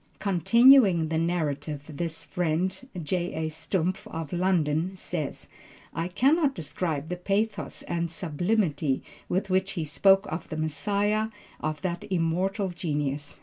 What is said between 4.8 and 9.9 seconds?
says, "I cannot describe the pathos and sublimity with which he